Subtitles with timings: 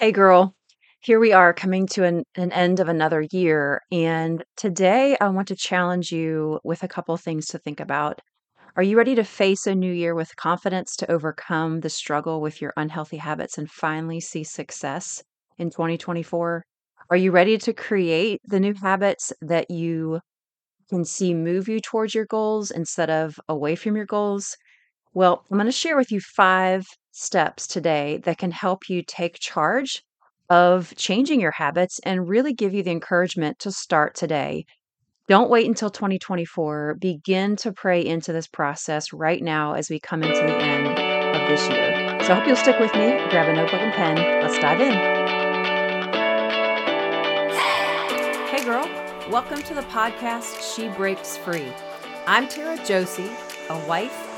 [0.00, 0.56] Hey, girl.
[1.00, 3.82] Here we are coming to an, an end of another year.
[3.92, 8.18] And today I want to challenge you with a couple things to think about.
[8.76, 12.62] Are you ready to face a new year with confidence to overcome the struggle with
[12.62, 15.22] your unhealthy habits and finally see success
[15.58, 16.64] in 2024?
[17.10, 20.20] Are you ready to create the new habits that you
[20.90, 24.56] can see move you towards your goals instead of away from your goals?
[25.14, 29.38] Well, I'm going to share with you five steps today that can help you take
[29.38, 30.02] charge
[30.48, 34.64] of changing your habits and really give you the encouragement to start today.
[35.28, 36.96] Don't wait until 2024.
[36.98, 41.48] Begin to pray into this process right now as we come into the end of
[41.48, 42.18] this year.
[42.24, 43.10] So I hope you'll stick with me.
[43.30, 44.16] Grab a notebook and pen.
[44.42, 44.92] Let's dive in.
[48.48, 48.88] Hey, girl.
[49.30, 51.72] Welcome to the podcast She Breaks Free.
[52.26, 53.30] I'm Tara Josie,
[53.68, 54.29] a wife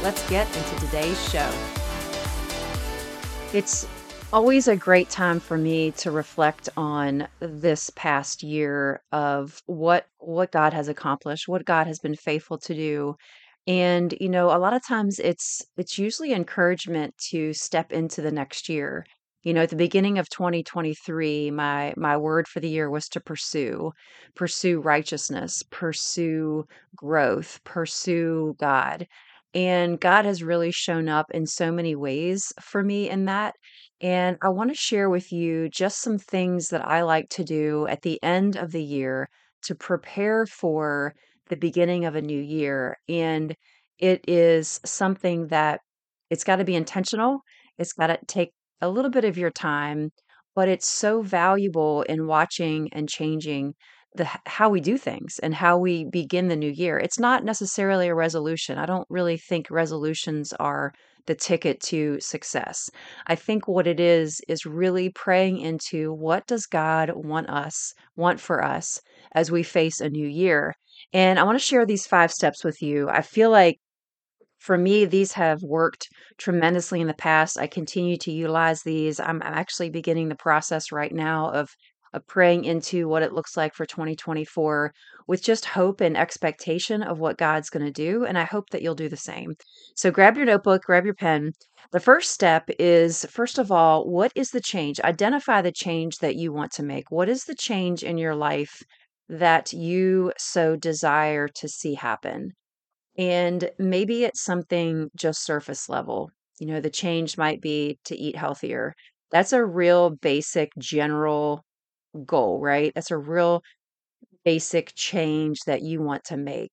[0.00, 1.50] Let's get into today's show.
[3.52, 3.84] It's
[4.32, 10.52] always a great time for me to reflect on this past year of what what
[10.52, 13.16] God has accomplished, what God has been faithful to do.
[13.66, 18.30] And you know, a lot of times it's it's usually encouragement to step into the
[18.30, 19.04] next year.
[19.42, 23.20] You know, at the beginning of 2023, my my word for the year was to
[23.20, 23.90] pursue,
[24.36, 29.08] pursue righteousness, pursue growth, pursue God.
[29.58, 33.54] And God has really shown up in so many ways for me in that.
[34.00, 37.86] And I want to share with you just some things that I like to do
[37.88, 39.28] at the end of the year
[39.62, 41.14] to prepare for
[41.48, 42.96] the beginning of a new year.
[43.08, 43.56] And
[43.98, 45.80] it is something that
[46.30, 47.40] it's got to be intentional,
[47.78, 50.10] it's got to take a little bit of your time,
[50.54, 53.74] but it's so valuable in watching and changing
[54.14, 56.98] the how we do things and how we begin the new year.
[56.98, 58.78] It's not necessarily a resolution.
[58.78, 60.92] I don't really think resolutions are
[61.26, 62.90] the ticket to success.
[63.26, 68.40] I think what it is is really praying into what does God want us, want
[68.40, 68.98] for us
[69.32, 70.74] as we face a new year.
[71.12, 73.08] And I want to share these five steps with you.
[73.10, 73.78] I feel like
[74.58, 77.58] for me, these have worked tremendously in the past.
[77.58, 79.20] I continue to utilize these.
[79.20, 81.68] I'm actually beginning the process right now of
[82.12, 84.92] of praying into what it looks like for 2024
[85.26, 88.24] with just hope and expectation of what God's going to do.
[88.24, 89.54] And I hope that you'll do the same.
[89.94, 91.52] So grab your notebook, grab your pen.
[91.92, 95.00] The first step is, first of all, what is the change?
[95.00, 97.10] Identify the change that you want to make.
[97.10, 98.82] What is the change in your life
[99.28, 102.52] that you so desire to see happen?
[103.18, 106.30] And maybe it's something just surface level.
[106.60, 108.94] You know, the change might be to eat healthier.
[109.30, 111.64] That's a real basic general
[112.26, 112.92] goal, right?
[112.94, 113.62] That's a real
[114.44, 116.72] basic change that you want to make.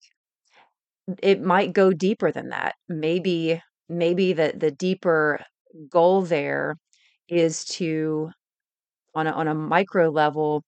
[1.22, 2.76] It might go deeper than that.
[2.90, 5.40] Maybe maybe the the deeper
[5.90, 6.78] goal there
[7.28, 8.32] is to
[9.16, 10.64] on a on a micro level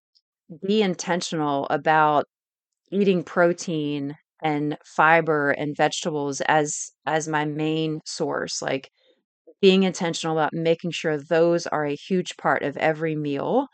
[0.66, 2.26] be intentional about
[2.92, 8.92] eating protein and fiber and vegetables as as my main source like
[9.62, 13.68] being intentional about making sure those are a huge part of every meal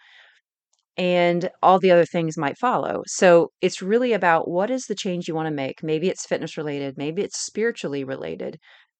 [0.98, 3.04] and all the other things might follow.
[3.08, 5.84] So it's really about what is the change you want to make.
[5.84, 8.60] Maybe it's fitness related, maybe it's spiritually related,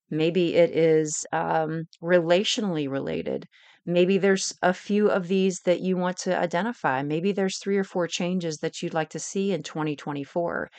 [0.10, 3.48] maybe it is um, relationally related.
[3.86, 7.04] Maybe there's a few of these that you want to identify.
[7.04, 10.70] Maybe there's three or four changes that you'd like to see in 2024.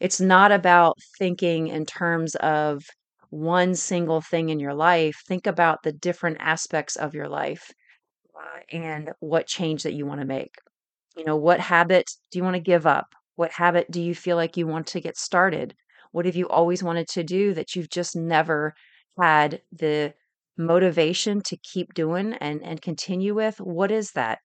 [0.00, 2.82] It's not about thinking in terms of
[3.30, 5.16] one single thing in your life.
[5.26, 7.70] Think about the different aspects of your life
[8.36, 10.54] uh, and what change that you want to make.
[11.16, 13.14] You know, what habit do you want to give up?
[13.36, 15.74] What habit do you feel like you want to get started?
[16.12, 18.74] What have you always wanted to do that you've just never
[19.18, 20.14] had the
[20.56, 23.60] motivation to keep doing and, and continue with?
[23.60, 24.38] What is that?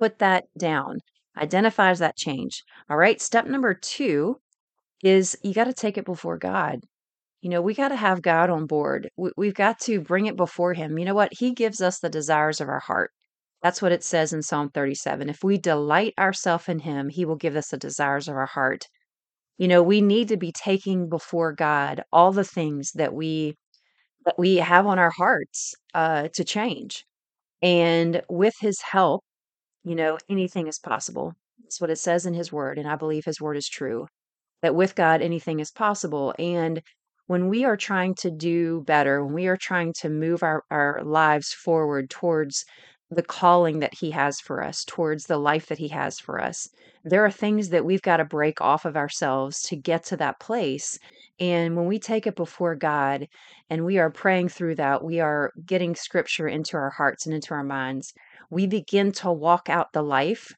[0.00, 0.98] Put that down.
[1.36, 2.64] Identifies that change.
[2.88, 3.20] All right.
[3.20, 4.40] Step number two
[5.02, 6.80] is you got to take it before God.
[7.42, 9.10] You know, we got to have God on board.
[9.16, 10.98] We, we've got to bring it before Him.
[10.98, 11.32] You know what?
[11.34, 13.12] He gives us the desires of our heart.
[13.62, 15.28] That's what it says in Psalm 37.
[15.28, 18.86] If we delight ourselves in Him, He will give us the desires of our heart.
[19.58, 23.56] You know, we need to be taking before God all the things that we
[24.26, 27.06] that we have on our hearts uh, to change,
[27.62, 29.24] and with His help,
[29.84, 31.34] you know, anything is possible.
[31.62, 32.78] That's what it says in his word.
[32.78, 34.06] And I believe his word is true
[34.62, 36.34] that with God, anything is possible.
[36.38, 36.82] And
[37.26, 41.02] when we are trying to do better, when we are trying to move our, our
[41.04, 42.64] lives forward towards
[43.10, 46.68] the calling that He has for us, towards the life that He has for us,
[47.04, 50.38] there are things that we've got to break off of ourselves to get to that
[50.40, 50.98] place.
[51.38, 53.26] And when we take it before God
[53.68, 57.54] and we are praying through that, we are getting scripture into our hearts and into
[57.54, 58.12] our minds,
[58.50, 60.52] we begin to walk out the life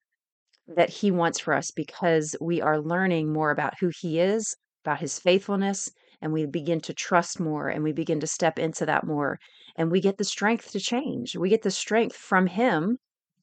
[0.69, 5.01] that He wants for us because we are learning more about who He is, about
[5.01, 5.91] His faithfulness,
[6.23, 9.39] and we begin to trust more and we begin to step into that more.
[9.77, 11.37] And we get the strength to change.
[11.37, 12.99] We get the strength from Him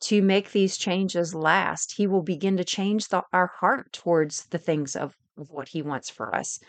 [0.05, 1.93] to make these changes last.
[1.97, 5.81] He will begin to change the, our heart towards the things of, of what He
[5.81, 6.59] wants for us.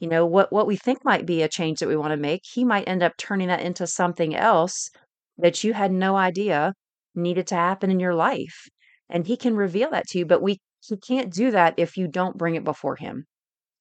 [0.00, 2.42] You know, what, what we think might be a change that we want to make,
[2.44, 4.90] He might end up turning that into something else
[5.38, 6.74] that you had no idea
[7.14, 8.68] needed to happen in your life
[9.08, 12.06] and he can reveal that to you but we he can't do that if you
[12.06, 13.26] don't bring it before him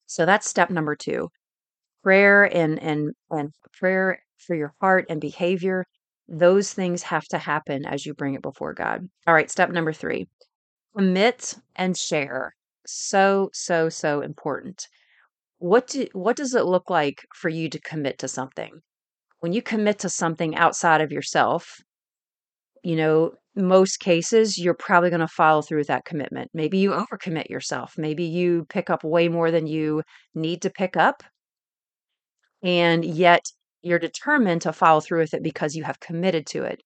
[0.06, 1.30] so that's step number 2
[2.06, 5.86] prayer and and and prayer for your heart and behavior
[6.28, 9.94] those things have to happen as you bring it before God all right step number
[9.94, 10.28] 3
[10.98, 12.56] commit and share
[12.86, 14.88] so so so important
[15.60, 18.72] what do what does it look like for you to commit to something
[19.42, 21.80] when you commit to something outside of yourself
[22.84, 26.52] you know, most cases, you're probably going to follow through with that commitment.
[26.54, 27.94] Maybe you overcommit yourself.
[27.98, 30.04] Maybe you pick up way more than you
[30.36, 31.24] need to pick up.
[32.66, 33.46] And yet
[33.84, 36.82] you're determined to follow through with it because you have committed to it.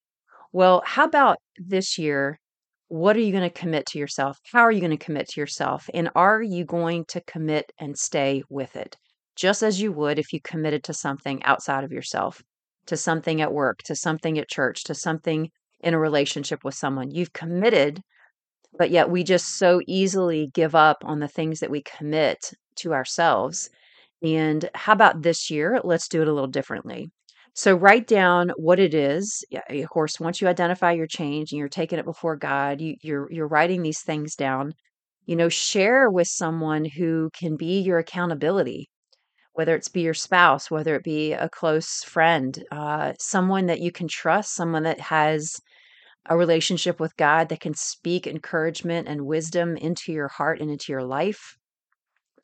[0.51, 2.37] Well, how about this year?
[2.89, 4.39] What are you going to commit to yourself?
[4.51, 5.89] How are you going to commit to yourself?
[5.93, 8.97] And are you going to commit and stay with it?
[9.37, 12.41] Just as you would if you committed to something outside of yourself,
[12.87, 15.49] to something at work, to something at church, to something
[15.79, 17.11] in a relationship with someone.
[17.11, 18.01] You've committed,
[18.77, 22.93] but yet we just so easily give up on the things that we commit to
[22.93, 23.69] ourselves.
[24.21, 25.79] And how about this year?
[25.83, 27.09] Let's do it a little differently.
[27.53, 29.43] So write down what it is.
[29.69, 33.31] Of course, once you identify your change and you're taking it before God, you, you're
[33.31, 34.73] you're writing these things down.
[35.25, 38.89] You know, share with someone who can be your accountability,
[39.53, 43.91] whether it's be your spouse, whether it be a close friend, uh, someone that you
[43.91, 45.59] can trust, someone that has
[46.29, 50.91] a relationship with God that can speak encouragement and wisdom into your heart and into
[50.91, 51.57] your life.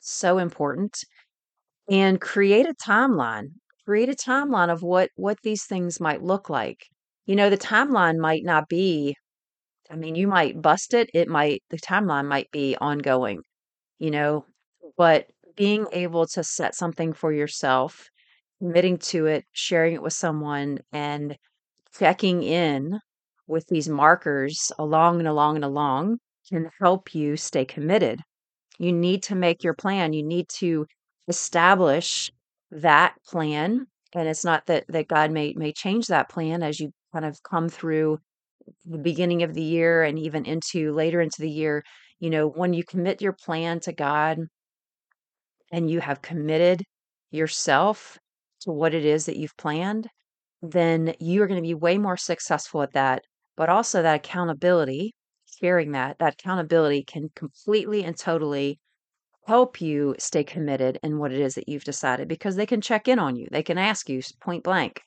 [0.00, 0.98] So important.
[1.90, 3.54] And create a timeline.
[3.84, 6.86] Create a timeline of what what these things might look like.
[7.26, 9.16] You know, the timeline might not be
[9.90, 11.10] I mean, you might bust it.
[11.14, 13.42] It might the timeline might be ongoing,
[13.98, 14.46] you know,
[14.98, 18.08] but being able to set something for yourself,
[18.58, 21.36] committing to it, sharing it with someone and
[21.98, 23.00] checking in
[23.48, 26.18] with these markers along and along and along
[26.48, 28.20] can help you stay committed.
[28.78, 30.12] You need to make your plan.
[30.12, 30.86] You need to
[31.28, 32.30] establish
[32.70, 33.86] that plan.
[34.14, 37.42] And it's not that, that God may may change that plan as you kind of
[37.42, 38.18] come through
[38.84, 41.84] the beginning of the year and even into later into the year.
[42.20, 44.38] You know, when you commit your plan to God
[45.72, 46.82] and you have committed
[47.30, 48.18] yourself
[48.60, 50.08] to what it is that you've planned,
[50.62, 53.22] then you are going to be way more successful at that
[53.56, 55.14] but also that accountability,
[55.60, 58.78] sharing that, that accountability can completely and totally
[59.46, 63.08] help you stay committed in what it is that you've decided because they can check
[63.08, 63.48] in on you.
[63.50, 65.02] They can ask you point blank,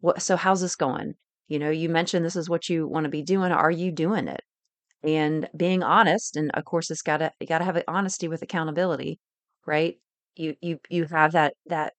[0.00, 1.14] what so how's this going?
[1.48, 3.52] You know, you mentioned this is what you want to be doing.
[3.52, 4.42] Are you doing it?
[5.04, 9.20] And being honest, and of course it's gotta you gotta have honesty with accountability,
[9.66, 9.98] right?
[10.36, 11.94] You you you have that that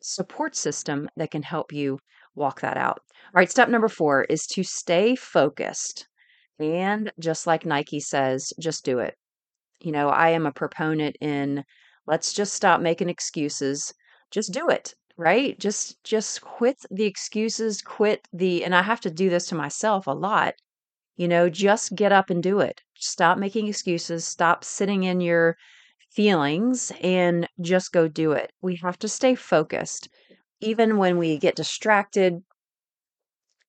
[0.00, 1.98] support system that can help you
[2.34, 3.00] walk that out.
[3.26, 6.08] All right, step number four is to stay focused.
[6.60, 9.16] And just like Nike says, just do it.
[9.80, 11.64] You know, I am a proponent in
[12.06, 13.92] let's just stop making excuses.
[14.30, 15.58] Just do it, right?
[15.58, 20.06] Just just quit the excuses, quit the and I have to do this to myself
[20.06, 20.54] a lot.
[21.16, 22.80] You know, just get up and do it.
[22.96, 25.56] Stop making excuses, stop sitting in your
[26.10, 28.52] feelings and just go do it.
[28.62, 30.08] We have to stay focused
[30.60, 32.42] even when we get distracted,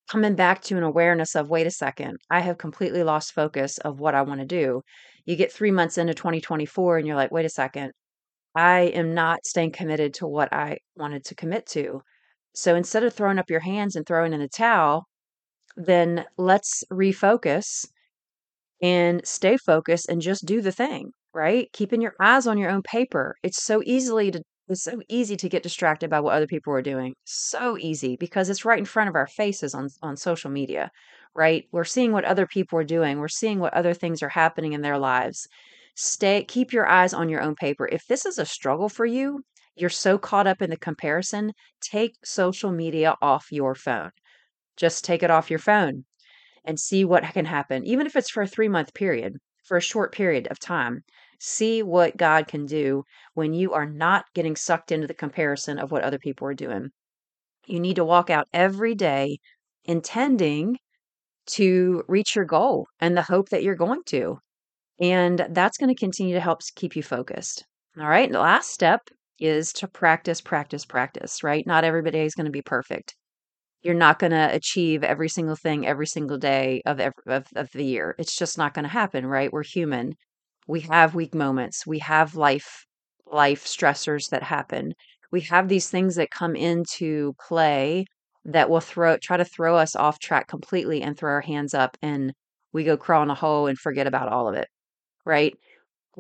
[0.10, 4.00] coming back to an awareness of, wait a second, I have completely lost focus of
[4.00, 4.82] what I want to do.
[5.26, 7.92] You get three months into 2024 and you're like, wait a second,
[8.56, 12.02] I am not staying committed to what I wanted to commit to.
[12.56, 15.08] So instead of throwing up your hands and throwing in the towel,
[15.78, 17.86] then let's refocus
[18.82, 21.72] and stay focused and just do the thing, right?
[21.74, 23.36] Keeping your eyes on your own paper.
[23.44, 26.82] It's so easily to it's so easy to get distracted by what other people are
[26.82, 27.14] doing.
[27.26, 30.92] So easy because it's right in front of our faces on on social media,
[31.36, 31.66] right?
[31.72, 33.20] We're seeing what other people are doing.
[33.20, 35.48] We're seeing what other things are happening in their lives.
[35.96, 37.88] Stay keep your eyes on your own paper.
[37.92, 39.44] If this is a struggle for you,
[39.76, 44.12] you're so caught up in the comparison, take social media off your phone.
[44.78, 46.06] Just take it off your phone
[46.66, 47.86] and see what can happen.
[47.86, 51.04] Even if it's for a 3-month period, for a short period of time,
[51.40, 53.04] see what God can do
[53.34, 56.90] when you are not getting sucked into the comparison of what other people are doing.
[57.66, 59.40] You need to walk out every day
[59.86, 60.78] intending
[61.48, 64.38] to reach your goal and the hope that you're going to.
[65.00, 67.66] And that's going to continue to help keep you focused.
[68.00, 68.32] All right.
[68.32, 69.02] The last step
[69.40, 71.66] is to practice, practice, practice, right?
[71.66, 73.16] Not every day is going to be perfect.
[73.82, 77.70] You're not going to achieve every single thing every single day of, every, of, of
[77.74, 78.16] the year.
[78.20, 79.52] It's just not going to happen, right?
[79.52, 80.16] We're human.
[80.70, 81.86] We have weak moments.
[81.88, 82.86] We have life
[83.28, 84.94] life stressors that happen.
[85.34, 88.06] We have these things that come into play
[88.46, 91.98] that will throw try to throw us off track completely and throw our hands up
[92.02, 92.34] and
[92.74, 94.70] we go crawl in a hole and forget about all of it,
[95.26, 95.56] right?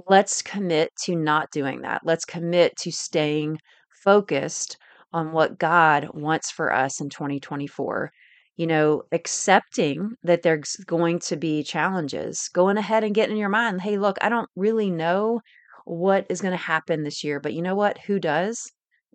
[0.07, 2.01] Let's commit to not doing that.
[2.03, 3.59] Let's commit to staying
[4.03, 4.77] focused
[5.13, 8.11] on what God wants for us in 2024.
[8.59, 13.47] You know, accepting that there's going to be challenges, going ahead and getting in your
[13.47, 15.39] mind, hey, look, I don't really know
[15.85, 17.99] what is going to happen this year, but you know what?
[17.99, 18.69] Who does?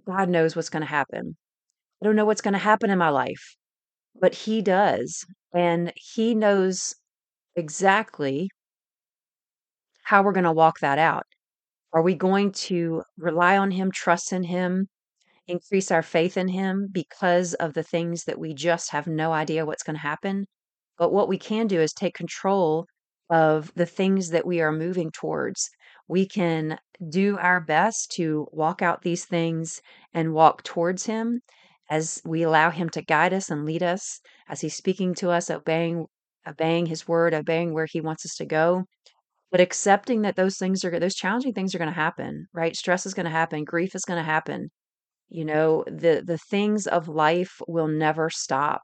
[0.07, 1.37] God knows what's going to happen.
[2.01, 3.57] I don't know what's going to happen in my life,
[4.19, 5.27] but He does.
[5.53, 6.95] And He knows
[7.55, 8.49] exactly
[10.05, 11.27] how we're going to walk that out.
[11.93, 14.89] Are we going to rely on Him, trust in Him,
[15.47, 19.67] increase our faith in Him because of the things that we just have no idea
[19.67, 20.47] what's going to happen?
[20.99, 22.87] But what we can do is take control
[23.31, 25.71] of the things that we are moving towards.
[26.09, 26.79] We can
[27.11, 29.81] do our best to walk out these things
[30.13, 31.41] and walk towards Him
[31.91, 35.51] as we allow Him to guide us and lead us, as He's speaking to us,
[35.51, 36.07] obeying
[36.47, 38.85] obeying His word, obeying where He wants us to go
[39.55, 43.07] but accepting that those things are those challenging things are going to happen right stress
[43.07, 44.69] is going to happen grief is going to happen
[45.29, 48.83] you know the the things of life will never stop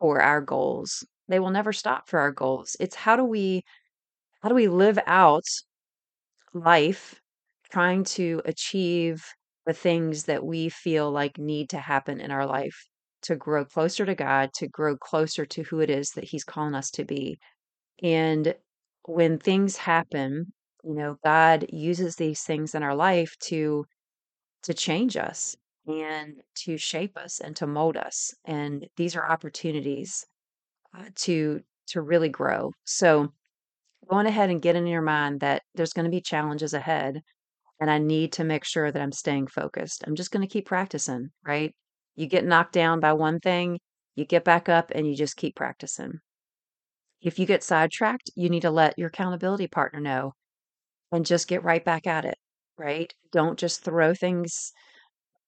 [0.00, 1.06] for our goals.
[1.28, 2.76] They will never stop for our goals.
[2.80, 3.64] It's how do we
[4.42, 5.44] how do we live out
[6.54, 7.20] life
[7.70, 9.24] trying to achieve
[9.66, 12.86] the things that we feel like need to happen in our life
[13.22, 16.74] to grow closer to God, to grow closer to who it is that He's calling
[16.74, 17.38] us to be.
[18.02, 18.54] And
[19.06, 20.52] when things happen,
[20.84, 23.86] you know, God uses these things in our life to
[24.64, 25.56] to change us
[25.86, 26.34] and
[26.64, 28.34] to shape us and to mold us.
[28.44, 30.24] And these are opportunities
[30.96, 32.72] uh, to to really grow.
[32.84, 33.32] So
[34.08, 37.20] going ahead and get in your mind that there's going to be challenges ahead
[37.80, 40.04] and I need to make sure that I'm staying focused.
[40.06, 41.74] I'm just going to keep practicing, right?
[42.14, 43.78] You get knocked down by one thing,
[44.14, 46.20] you get back up and you just keep practicing.
[47.22, 50.34] If you get sidetracked, you need to let your accountability partner know
[51.10, 52.36] and just get right back at it,
[52.78, 53.12] right?
[53.32, 54.72] Don't just throw things,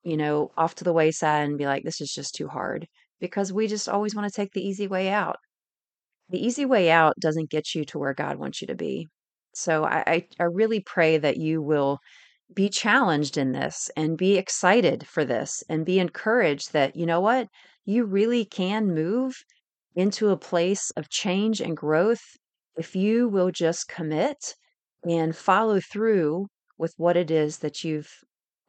[0.02, 2.87] you know, off to the wayside and be like, this is just too hard
[3.21, 5.37] because we just always want to take the easy way out.
[6.30, 9.09] The easy way out doesn't get you to where God wants you to be.
[9.54, 11.99] So I, I, I really pray that you will
[12.54, 17.21] be challenged in this and be excited for this and be encouraged that, you know
[17.21, 17.49] what,
[17.85, 19.35] you really can move
[19.94, 22.23] into a place of change and growth
[22.76, 24.54] if you will just commit
[25.04, 26.47] and follow through
[26.78, 28.09] with what it is that you've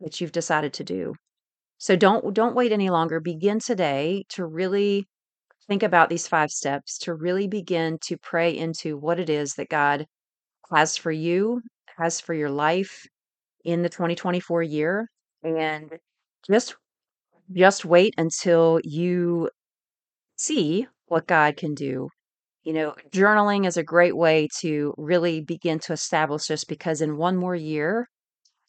[0.01, 1.13] that you've decided to do.
[1.83, 3.19] So don't don't wait any longer.
[3.19, 5.05] Begin today to really
[5.67, 9.67] think about these five steps, to really begin to pray into what it is that
[9.67, 10.05] God
[10.73, 11.61] has for you,
[11.97, 13.05] has for your life
[13.65, 15.09] in the 2024 year
[15.43, 15.91] and
[16.47, 16.77] just
[17.51, 19.49] just wait until you
[20.37, 22.07] see what God can do.
[22.63, 27.17] You know, journaling is a great way to really begin to establish this because in
[27.17, 28.07] one more year,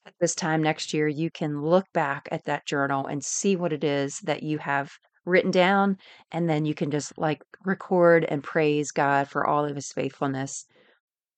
[0.06, 3.73] at this time next year, you can look back at that journal and see what
[3.73, 4.90] it is that you have
[5.25, 5.96] written down.
[6.30, 10.66] And then you can just like record and praise God for all of his faithfulness.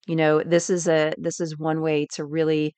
[0.06, 2.74] You know, this is a this is one way to really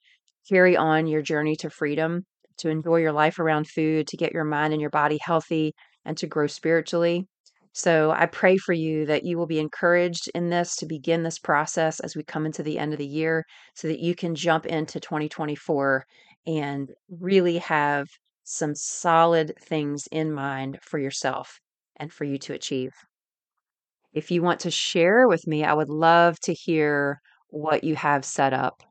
[0.48, 2.24] carry on your journey to freedom,
[2.58, 6.16] to enjoy your life around food, to get your mind and your body healthy and
[6.18, 7.26] to grow spiritually.
[7.72, 11.38] So I pray for you that you will be encouraged in this to begin this
[11.38, 13.44] process as we come into the end of the year
[13.74, 16.04] so that you can jump into 2024
[16.46, 18.08] and really have
[18.44, 21.60] some solid things in mind for yourself
[21.96, 22.92] and for you to achieve.
[24.12, 28.24] If you want to share with me, I would love to hear what you have
[28.24, 28.82] set up.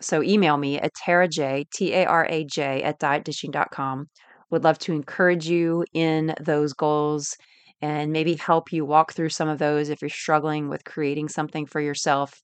[0.00, 4.06] So email me at Tara T A R A J, at dietdishing.com.
[4.50, 7.36] Would love to encourage you in those goals
[7.82, 11.66] and maybe help you walk through some of those if you're struggling with creating something
[11.66, 12.40] for yourself.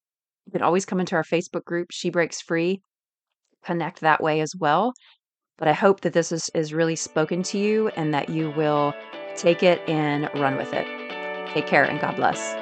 [0.46, 2.80] You can always come into our Facebook group, She Breaks Free,
[3.64, 4.92] connect that way as well.
[5.58, 8.94] But I hope that this is, is really spoken to you and that you will
[9.34, 10.86] take it and run with it.
[11.52, 12.54] Take care and God bless.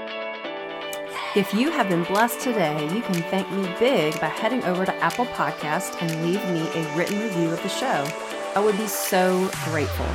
[1.37, 4.95] If you have been blessed today, you can thank me big by heading over to
[4.97, 8.07] Apple Podcast and leave me a written review of the show.
[8.55, 10.07] I would be so grateful.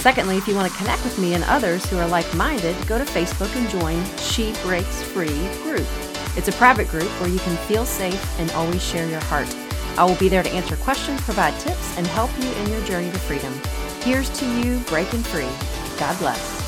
[0.00, 2.96] Secondly, if you want to connect with me and others who are like minded, go
[2.96, 5.86] to Facebook and join She Breaks Free group.
[6.38, 9.54] It's a private group where you can feel safe and always share your heart.
[9.98, 13.10] I will be there to answer questions, provide tips, and help you in your journey
[13.10, 13.52] to freedom.
[14.00, 15.50] Here's to you breaking free.
[15.98, 16.59] God bless.